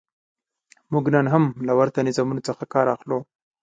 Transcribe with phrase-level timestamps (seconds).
[0.91, 3.19] موږ نن هم له ورته نظامونو څخه کار اخلو.